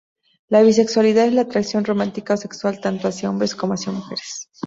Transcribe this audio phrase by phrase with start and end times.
[0.47, 4.49] La bisexualidad es la atracción romántica o sexual tanto hacia hombres como hacia mujeres.